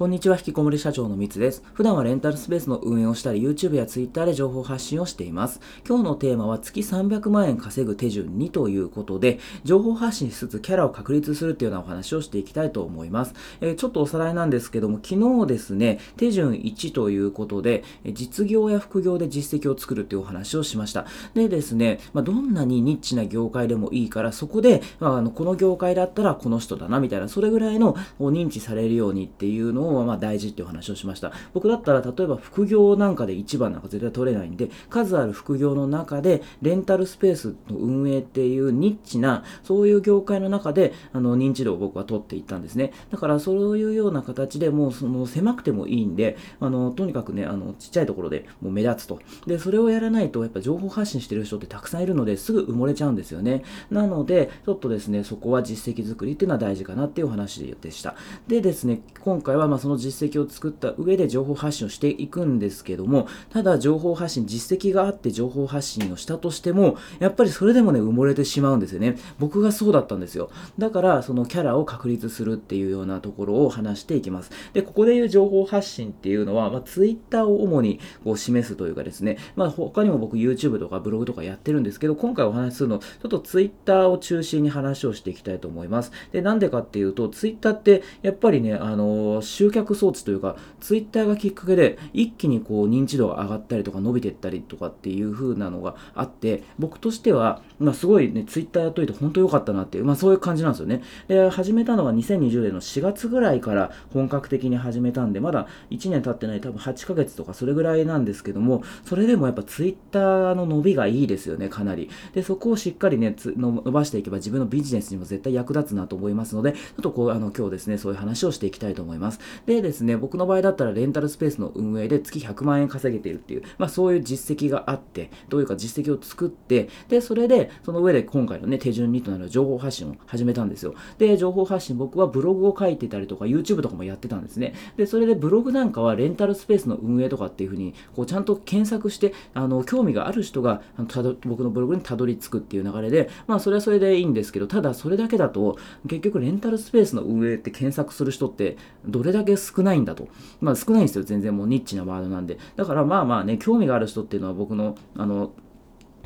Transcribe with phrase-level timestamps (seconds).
[0.00, 1.62] こんにちは、引きこもり社長のみつです。
[1.74, 5.60] 普段はレンタルスペースの運営をしたり、YouTube や Twitter で情報発信をしています。
[5.86, 13.34] 今日のテーマは月300万円稼ぐ手順2ということで、情報発信しつつキャラを確立するというようなお話をしていきたいと思います。
[13.60, 21.04] えー、ちょっとおさらいなんですけども、昨日ですね、手順1ということで、実業や副業で実績を作るというお話をしました。
[21.34, 31.32] でですね、まあ、どんなにニッチな業界でもいいから、そこで、まあ、あのこの業界だったらこの人だなみたいな、それぐらいの認知されるようにっていうのをはまあ大事っていう話をしました。
[31.54, 42.92] 僕だったら例えば副業なんかで1番なんか絶対取れないんで、数ある副業の中でレンタルスペースの運営っていうニッチな、そういう業界の中であの認知度を僕は取っていったんですね。
[43.10, 49.20] だからそういうような形でもうその狭くてもいいんで、あのとにかくね、あのちっちゃいところでもう目立つと。
[49.46, 53.62] で、それをやらないとやっぱ情報発信してる人ってたくさんいるのですぐ埋もれちゃうんですよね。
[53.90, 58.14] なので、ちょっとですね、そこは実績作りっていうのは大事かなっていうお話でした。
[58.48, 69.16] でですね、今回はまその実績を作った上で情報発信をしていくんですけども、ただ情報発信、実績があって情報発信をしたとしても、やっぱりそれでもね、埋もれてしまうんですよね。
[69.38, 70.50] 僕がそうだったんですよ。
[70.78, 74.50] だから、そのキャラを確立するっていうようなところを話していきます。
[74.72, 86.12] で、ここで言う情報発信っていうのは、まあ、Twitter を主にこう示すというかですね、まあ、他にも僕 YouTube とかブログとかやってるんですけど、今回お話しするの、ちょっと Twitter を中心に話をしていきたいと思います。
[86.32, 101.02] で、なんでかっていうと、Twitter ってやっぱりね、あの集客装置というか、ツイッターがきっかけで一気にこう認知度が上がったりとか伸びていったりとかっていう風なのがあって僕としては、まあ、すごいねツイッターやっといて本当良かったなっていう、まあ、そういう感じなんですよね。
[101.28, 112.08] で始めたのが2020年の4月ぐらいから本格的に始めたんでまだ1年経ってない多分8ヶ月とかそれぐらいなんですけどもそれでもやっぱツイッターの伸びがいいですよねかなり。
[112.32, 119.40] でそこをしっかりね伸ばしていけば自分のビジネスにも絶対役立つなと思いますのでちょっとこうあの今日ですねそういう話をしていきたいと思います。
[119.66, 130.94] でですね僕の場合だったらレンタルスペースの運営で月100万円稼げているっていう、まあ、そういう実績があって、どういうか実績を作って、で、それで、その上で今回のね、手順2となる情報発信を始めたんですよ。
[131.18, 134.74] で、情報発信、僕はブログを書いてたりとか、YouTube とかもやってたんですね。
[134.96, 148.76] で、それでブログなんかはレンタルスペースの運営とかっていうふうに、こう、ちゃんと検索して、あの、興味がある人が、あのたど僕のブログにたどり着くっていう流れで、まあ、それはそれでいいんですけど、ただそれだけだと、結局レンタルスペースの運営って検索する人って、
[149.06, 150.28] どれだけだけ少ないんだと。
[150.60, 152.58] まあ、少ないんですよ、全然もうニッチなワードなんで。
[152.76, 155.52] だからまあまあね、興味がある人っていうのは僕の、あの、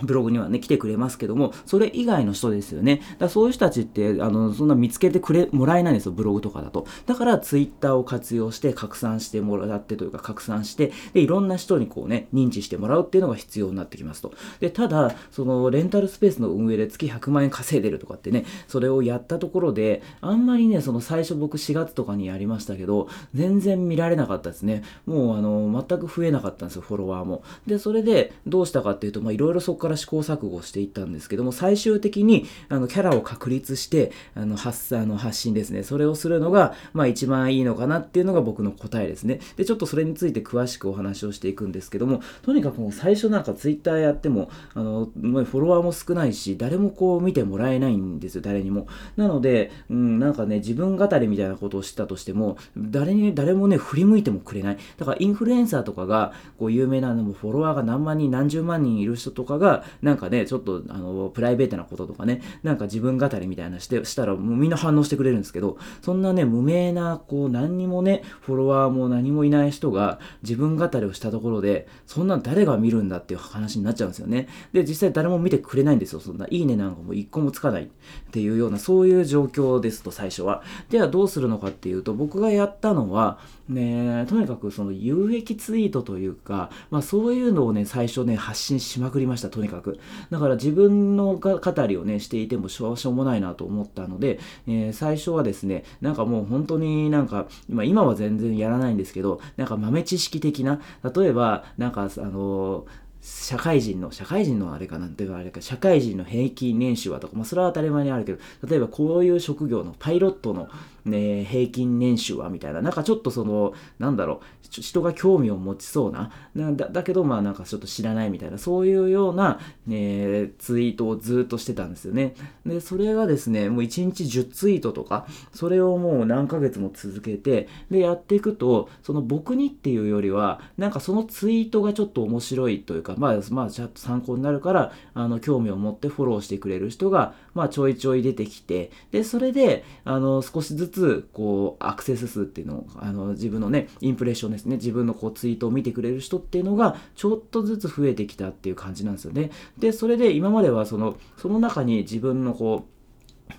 [0.03, 3.01] ブログにはね、来てくれますけども、それ以外の人ですよね。
[3.19, 6.87] だそういう人たちって、あの、そんな見つけてくれ、もらえないんですよ、ブログとかだと。
[7.07, 14.33] だから、ツイッターを活用して、拡散してもらってというか、拡散して、で、いろんな人にこうね、認知してもらうっていうのが必要になってきますと。
[14.61, 24.83] で、ただ、その、レンタルスペースの運営で月100万円稼いでるとかってね、それをやったところで、あんまりね、その最初僕4月とかにやりましたけど、全然見られなかったですね。
[25.07, 27.43] もう、あの、全く増えなかったんですよ、フォロワーも。
[27.67, 39.41] で、それで、どうしたかっていうと、まあ、いろいろそこから試行錯誤していったんですけども、最終的にあのキャラを確立して、あの発あの発信ですね、それをするのが、まあ一番いいのかなっていうのが僕の答えですね。
[39.57, 48.87] で、ちょっとそれについて詳しくお話をしていくんですけども、とにかくもう最初なんか Twitter やっても、あの、フォロワーも少ないし、誰もこう見てもらえないんですよ、誰にも。
[49.17, 54.79] なので、うん、なんかね、自分語りみたいなことをしたとしても、誰に、誰もね、振り向いてもくれない。
[54.97, 74.49] だからインフルエンサーとかが、こう有名なのもフォロワーが何万人、何十万人いる人とかが、なんかね、ちょっとあのプライベートなこととかね、なんか自分語りみたいなしてしたらもうみんな反応してくれるんですけど、そんなね、無名な、こう何にもね、フォロワーも何もいない人が自分語りをしたところで、そんな誰が見るんだっていう話になっちゃうんですよね。
[74.73, 76.21] で、実際誰も見てくれないんですよ。
[76.21, 77.89] そんな、いいねなんかも一個もつかないっ
[78.31, 80.63] ていうような、そういう状況ですと、最初は。
[80.91, 89.99] ではどうするのかっていうと、僕がやったのは、ね、とにかくその有益ツイートというか、まあそういうのをね、最初ね、発信しまくりました、とにかく。
[90.31, 100.81] だから自分の語りをね、していてもしょうもないなと思ったので、えー、最初はですね、なんかもう本当になんか、今今は全然やらないんですけど、なんか豆知識的な、
[101.15, 108.39] 例えば、なんかあのー社会人の、社会人のあれかなんていうか、あれか、社会人の平均年収はとか、まあ、それは当たり前にあるけど、
[108.69, 110.69] 例えばこういう職業のパイロットの、
[111.05, 122.35] ね、平均年収はみたいな、なんかちょっとその、なんだろう、人が興味を持ちそうな、なだだけど、まあなんかちょっと知らないみたいな、そういうような、ね、ツイートをずっとしてたんですよね。
[122.65, 149.51] で、それがですね、もう1日10ツイートとか、それをもう何ヶ月も続けて、で、やっていくと、その僕にっていうよりは、なんかそのツイートがちょっと面白いというか、まあ、まあ、ちょっと参考になるから、あの、興味を持ってフォローしてくれる人が、まあ、ちょいちょい出てきて、で、それで、あの、少しずつ、つこう、アクセス数っていうのを、あの、自分のね、インプレッションですね、自分のこう、ツイートを見てくれる人っていうのが、ちょっとずつ増えてきたっていう感じなんですよね。
[149.79, 152.94] で、それで今までは、その、その中に自分のこう、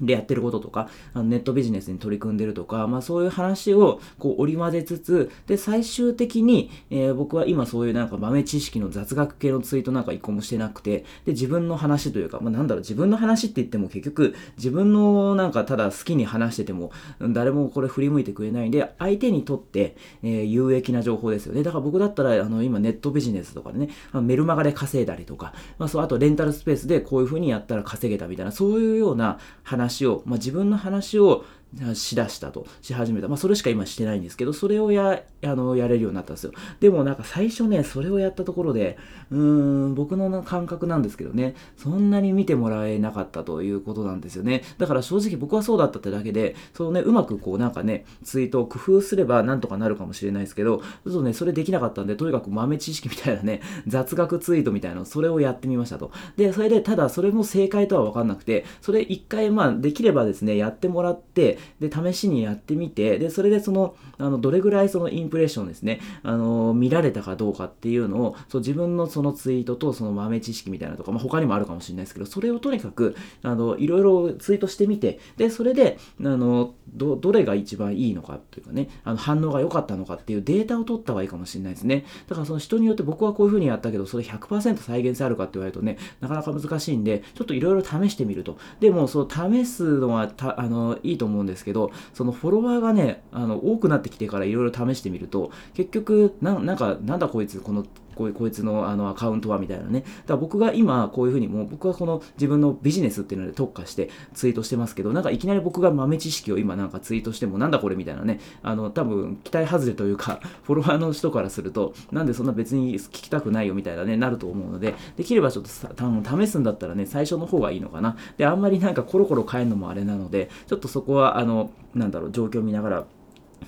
[0.02, 16.92] でやってることとか、あのネットビジネスに取り組んでるとか、まあそういう話をこう織り交ぜつつ、で、最終的に、えー、僕は今そういうなんか豆知識の雑学系のツイートなんか一個もしてなくて、で、自分の話というか、まあなんだろう、自分の話って言っても結局、自分のなんかただ好きに話してても、
[17.22, 21.64] 誰もこれ振り向いてくれないんで、相手にとって、えー、有益な情報ですよね。
[21.64, 31.46] だから僕だったら、あの、今ネットビジネスとかでね、まメルマガで稼いだりとか、まあそう、あとレンタルスペースでこういう風にやったら稼げたみたいな、そういうような話話を、まあ、自分の話を
[31.94, 33.28] しだしたと、し始めた。
[33.28, 36.52] まあ、それしか今してないんですけど、それをや、あの、やれるようになったんですよ。
[36.80, 38.98] でもなんか最初ね、それをやったところで、
[39.32, 44.64] うーん、僕の感覚なんですけどね、そんなに見てもらえなかったということなんですよね。
[44.78, 56.12] だから正直僕はそうだったってだけで、そのね、うまくこうなんかね、ツイートを工夫すればなんとかなるかもしれないですけど、ちょっとね、それできなかったんで、とにかく豆知識みたいなね、雑学ツイートみたいなのそれをやってみましたと。
[56.38, 82.06] で、それで、ただそれも正解とはわかんなくて、それ一回まあ、できればですね、やってもらって、で、試しにやってみて、で、それでその、あの、どれぐらいそのインプレッションですね、あの、見られたかどうかっていうのを、そう、自分のそのツイートとその豆知識みたいなとか、まあ、他にもあるかもしれないですけど、それをとにかく、あの、いろいろツイートしてみて、で、それで、あの、ど、どれが一番いいのかというかね、あの、反応が良かったのかっていうデータを取った方がいいかもしれないですね。
[82.28, 88.58] だからその人によって僕はこういう風にやったけど、それ100%再現性あるかって言われるとね、なかなか難しいんで、ちょっといろいろ試してみると。
[88.80, 97.86] でも、そう、試すのはた、あの、いいと思うんですですけど、そのフォロワーがね、あの、多くなってきてからいろいろ試してみると、結局、ななんか、なんだこいつ、この
[98.16, 100.02] ここいつのあのアカウントはみたいなね。
[100.02, 118.16] だから僕が今こういうふうにもう僕はこの自分のビジネスっていうので特化してツイートしてますけど、なんかいきなり僕が豆知識を今なんかツイートしてもなんだこれみたいなね、あの多分期待外れというか、 フォロワーの人からすると、なんでそんな別に聞きたくないよみたいなね、なると思うので、できればちょっと試すんだったらね、最初の方がいいのかな。
[118.38, 123.06] で、あんまりなんかコロコロ変えるのもあれなので、ちょっとそこはあの、なんだろう、状況見ながら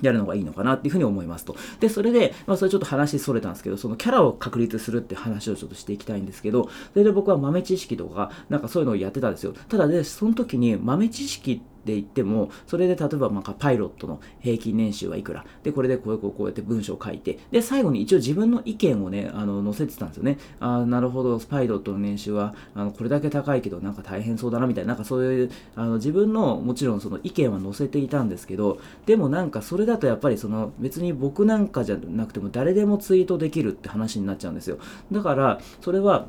[0.01, 1.55] やるのがいいのかなっていうふうに思いますと。
[1.79, 9.53] で、それで、まあそれちょっと話それたんですけど、そのキャラを確立するって話をちょっとしていきたいんですけど、それで僕は豆知識とか、なんかそういうのをやってたんですよ。
[9.67, 20.37] ただで、その時に豆知識ってで言っても、それで例えばなんかパイロットの平均年収はいくら、で、これでこうこうこうやって文章を書いて、で、最後に一応自分の意見をね、あの、載せてたんですよね。
[20.59, 34.77] あなるほど、パイロットの年収は、あの、これだけ高いけど、なんか大変そうだな、みたいな、なんかそういう、あの、自分の、もちろんその意見は載せていたんですけど、でもなんかそれだとやっぱりその、別に僕なんかじゃなくても誰でもツイートできるって話になっちゃうんですよ。
[35.11, 36.27] だから、それは、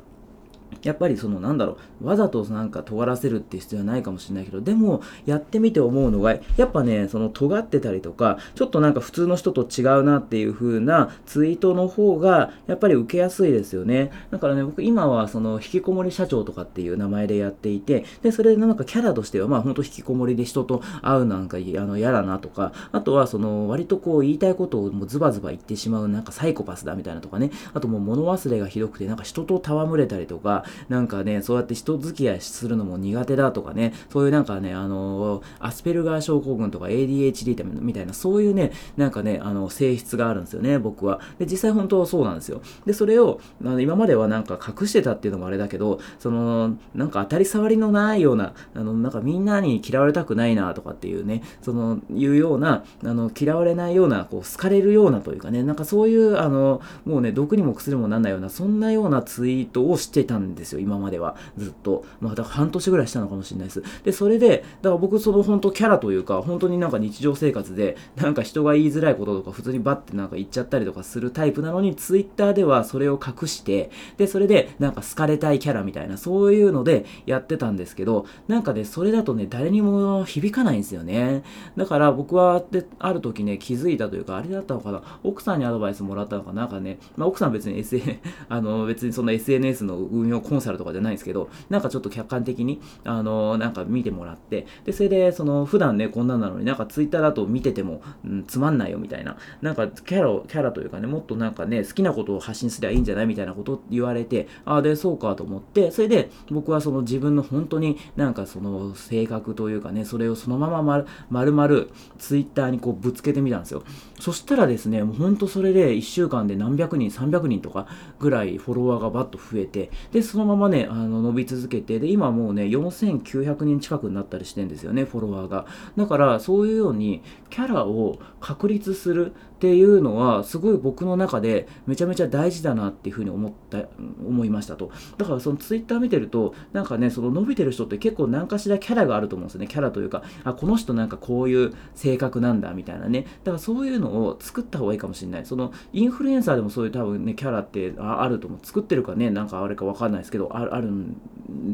[0.83, 14.11] やっぱりそのなんだろう、わざとなんか尖らせるって必要はないかもしれないけど、でもやってみて思うのが、やっぱね、その尖ってたりとか、ちょっとなんか普通の人と違うなっていう風なツイートの方が、やっぱり受けやすいですよね。
[14.31, 41.19] だからね、僕今はその引きこもり社長とかっていう名前でやっていて、で、それでなんかキャラとしては、まあ本当引きこもりで人と会うなんかあの嫌だなとか、あとはその割とこう言いたいことをもうズバズバ言ってしまうなんかサイコパスだみたいなとかね、あともう物忘れがひどくてなんか人と戯れたりとか、なんかね、そうやって人付き合いするのも苦手だとかね、そういうなんかね、あの、アスペルガー症候群とか ADHD みたいな、そういうね、なんかね、あの、性質があるんですよね、僕は。
[41.37, 42.61] で、実際本当はそうなんですよ。
[42.85, 61.35] で、それを、あの今まではなんか隠してたっていうのもあれだけど、その、なんか当たり障りのないような、あの、なんかみんなに嫌われたくないなとかっていうね、その、いうような、あの、嫌われないような、こう、好かれるようなというかね、なんかそういう、あの、もうね、毒にも薬もなんないような、そんなようなツイートをしてたんですですよ、今までは。
[61.57, 62.05] ずっと。
[62.19, 63.83] まあ、だから半年ぐらいしたのかもしれないです。
[64.03, 81.43] で、それで、だから僕、その本当キャラというか、本当になんか日常生活で、なんか人が言いづらいこととか、普通にバッてなんか言っちゃったりとかするタイプなのに、ツイッターではそれを隠して、で、それで、なんか好かれたいキャラみたいな、そういうのでやってたんですけど、なんかね、それだとね、誰にも響かないんですよね。
[81.77, 113.83] だから僕は、で、ある時ね、気づいたというか、あれだったのかな、奥さんにアドバイスもらったのかな、なんかね、まあ、奥さん別に SA、あの、別にそんな SNS の運用コンサルとかじゃないんですけど、なんかちょっと客観的に、あの、なんか見てもらって、で、それで、その、普段ね、こんなんなのになんかツイッターだと見てても、うん、つまんないよみたいな、なんかキャラ、キャラというかね、もっとなんかね、好きなことを発信すりゃいいんじゃないみたいなことを言われて、ああ、で、そうかと思って、それで、僕はその自分の本当になんかその性格というかね、それをそのまままるまるツイッターにこうぶつけてみたんですよ。
[114.19, 117.87] そしたらですね、もうほんとそれで1週間で何百人、300人とか
[118.19, 125.65] ぐらいフォロワーがバッと増えて、で、そのままね、あの伸び続けて、で、今もうね、4900人近くになったりしてんですよね、フォロワーが。
[125.95, 133.89] だから、そういうように、キャラを確立するっていうのは、すごい僕の中でめちゃめちゃ大事だなっていうふうに思った、
[134.25, 134.89] 思いましたと。
[135.17, 139.67] だから、そのツイッター見てると、なんかね、その伸びてる人って結構何かしらキャラがあると思うんですよね。
[139.67, 143.25] キャラというか、あ、この人なんかこういう性格なんだみたいなね。
[143.43, 145.45] だからそういうのを作った方がいいかもしれない。
[145.45, 148.59] そのインフルエンサーでもそういう多分ね、キャラってあると思う。
[148.63, 151.17] 作ってるかね、なんかあれかわかんないですけど、あるん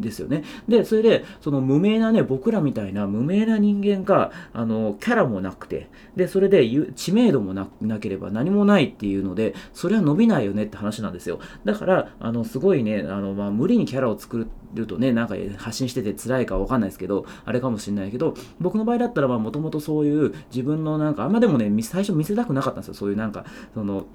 [0.01, 0.44] ですよね。
[0.68, 6.65] で、それで、その無名なね、僕らみたいな無名な人間が、あの、キャラもなくて、で、それで
[6.96, 11.39] 知名度もなくなければ何もないっていうので、それは伸びないよねって話なんですよ。
[11.63, 22.94] だから、あの、すごいね、あの、まあ、無理にキャラを作るとね、なんか発信してて辛いかわかんないですけど、あれかもしれないけど、僕の場合だったら、まあ、もともとそういう自分のなんか、あんまでもね、最初見せたくなかったんですよ。
[22.94, 24.05] そういうなんか、その、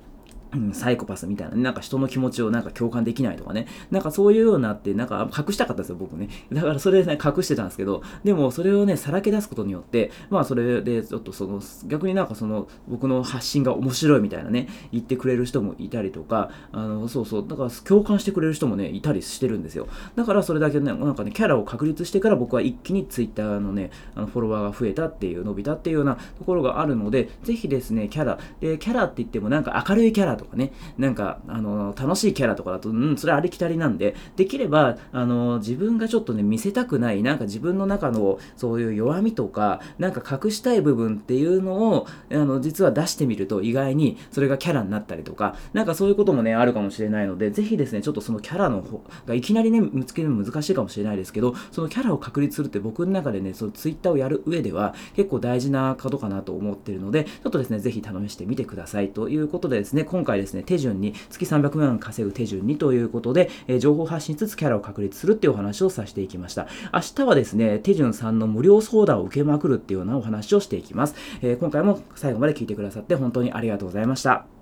[0.52, 6.28] うん、サイコパスみたいな、ね、なんか人の気持ちをなんか共感できないとかね、なんかそういうようになって、なんか隠したかったですよ、僕ね。
[6.52, 19.87] だからそれでね、隠してたんですけど、でもそれをね、さらけ出すことによって、まあそれでちょっとその、逆になんかその、僕の発信が面白いみたいなね、言ってくれる人もいたりとか、あの、そうそう、だから共感してくれる人もね、いたりしてるんですよ。
[20.16, 59.11] だからそれだけね、なんかね、キャラを確立してから僕は一気に Twitter のね、あのフォロワーが増えたっていう、伸びたっていうようなところがあるので、ぜひですね、キャラ、で、キャラって言ってもなんか明るいキャラとかね、なんか、あの、楽しいキャラとかだと、うん、それありきたりなんで、できれば、あの、自分がちょっとね、見せたくない、なんか自分の中の、そういう弱みとか、なんか隠したい部分っていうのを、あの、実は出してみると、意外にそれがキャラになったりとか、なんかそういうこともね、あるかもしれないので、ぜひですね、ちょっとそのキャラの方が、いきなりね、見つけるの難しいかもしれないですけど、そのキャラを確立するって僕の中でね、そのツイッターをやる上では、結構大事なことかなと思ってるので、ちょっとですね、ぜひ試してみてください。
[59.11, 66.68] ということでですね、今回ですね、手順に月300万円稼ぐ手順にということで、えー、情報発信しつつキャラを確立するっていうお話をさせていきました。
[66.92, 71.14] 明日はですね、手順3の無料相談を受けまくるっていうようなお話をしていきます。
[71.42, 74.60] えー、今回も最後まで聞いてくださって本当にありがとうございました。